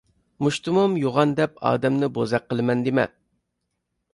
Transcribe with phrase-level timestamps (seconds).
[0.45, 3.07] مۇشتۇمۇم يوغان دەپ ئادەمنى بوزەك قىلىمەن دېمە!